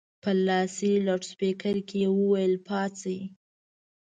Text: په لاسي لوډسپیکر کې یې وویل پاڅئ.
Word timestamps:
په 0.23 0.31
لاسي 0.47 0.93
لوډسپیکر 1.05 1.75
کې 1.87 1.97
یې 2.03 2.09
وویل 2.17 2.53
پاڅئ. 2.67 3.19